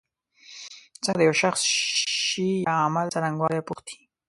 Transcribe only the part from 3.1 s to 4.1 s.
څرنګوالی پوښتی.